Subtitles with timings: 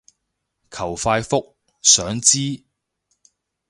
[0.71, 1.53] 求快覆，
[1.83, 2.63] 想知